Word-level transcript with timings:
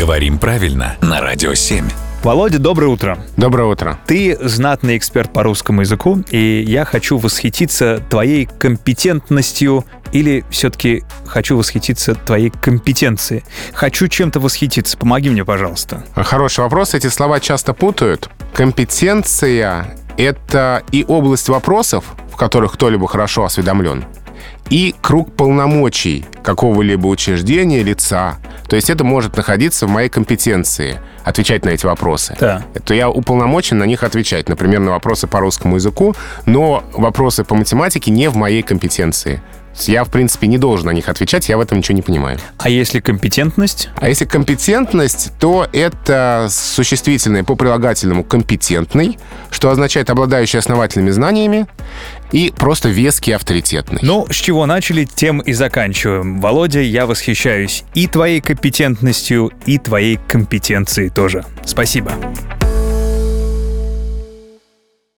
Говорим 0.00 0.38
правильно 0.38 0.96
на 1.02 1.20
Радио 1.20 1.52
7. 1.52 1.86
Володя, 2.22 2.58
доброе 2.58 2.86
утро. 2.86 3.18
Доброе 3.36 3.64
утро. 3.64 3.98
Ты 4.06 4.34
знатный 4.40 4.96
эксперт 4.96 5.30
по 5.30 5.42
русскому 5.42 5.82
языку, 5.82 6.24
и 6.30 6.64
я 6.66 6.86
хочу 6.86 7.18
восхититься 7.18 8.02
твоей 8.08 8.46
компетентностью 8.46 9.84
или 10.10 10.42
все-таки 10.48 11.02
хочу 11.26 11.58
восхититься 11.58 12.14
твоей 12.14 12.48
компетенцией? 12.48 13.44
Хочу 13.74 14.08
чем-то 14.08 14.40
восхититься. 14.40 14.96
Помоги 14.96 15.28
мне, 15.28 15.44
пожалуйста. 15.44 16.02
Хороший 16.14 16.60
вопрос. 16.60 16.94
Эти 16.94 17.08
слова 17.08 17.38
часто 17.38 17.74
путают. 17.74 18.30
Компетенция— 18.54 19.98
это 20.16 20.82
и 20.92 21.04
область 21.06 21.50
вопросов, 21.50 22.06
в 22.32 22.36
которых 22.36 22.72
кто-либо 22.72 23.06
хорошо 23.06 23.44
осведомлен, 23.44 24.06
и 24.70 24.94
круг 25.02 25.34
полномочий 25.36 26.24
какого-либо 26.42 27.06
учреждения, 27.06 27.82
лица. 27.82 28.38
То 28.70 28.76
есть 28.76 28.88
это 28.88 29.02
может 29.02 29.36
находиться 29.36 29.88
в 29.88 29.90
моей 29.90 30.08
компетенции 30.08 31.00
отвечать 31.24 31.64
на 31.64 31.70
эти 31.70 31.84
вопросы. 31.86 32.36
Да. 32.38 32.62
То 32.84 32.94
я 32.94 33.10
уполномочен 33.10 33.76
на 33.76 33.84
них 33.84 34.04
отвечать. 34.04 34.48
Например, 34.48 34.78
на 34.78 34.92
вопросы 34.92 35.26
по 35.26 35.40
русскому 35.40 35.74
языку, 35.74 36.14
но 36.46 36.84
вопросы 36.92 37.42
по 37.42 37.56
математике 37.56 38.12
не 38.12 38.30
в 38.30 38.36
моей 38.36 38.62
компетенции. 38.62 39.42
Я, 39.88 40.04
в 40.04 40.10
принципе, 40.10 40.46
не 40.46 40.58
должен 40.58 40.86
на 40.86 40.90
них 40.90 41.08
отвечать, 41.08 41.48
я 41.48 41.56
в 41.56 41.60
этом 41.60 41.78
ничего 41.78 41.96
не 41.96 42.02
понимаю. 42.02 42.38
А 42.58 42.68
если 42.68 43.00
компетентность? 43.00 43.88
А 43.96 44.08
если 44.08 44.24
компетентность, 44.24 45.32
то 45.38 45.66
это 45.72 46.48
существительное 46.50 47.44
по 47.44 47.54
прилагательному 47.54 48.24
«компетентный», 48.24 49.18
что 49.50 49.70
означает 49.70 50.10
«обладающий 50.10 50.58
основательными 50.58 51.10
знаниями», 51.10 51.66
и 52.32 52.52
просто 52.56 52.88
веский, 52.88 53.32
авторитетный. 53.32 54.00
Ну, 54.02 54.26
с 54.30 54.36
чего 54.36 54.66
начали, 54.66 55.04
тем 55.04 55.40
и 55.40 55.52
заканчиваем. 55.52 56.40
Володя, 56.40 56.80
я 56.80 57.06
восхищаюсь 57.06 57.84
и 57.94 58.06
твоей 58.06 58.40
компетентностью, 58.40 59.50
и 59.66 59.78
твоей 59.78 60.18
компетенцией 60.28 61.10
тоже. 61.10 61.44
Спасибо. 61.64 62.12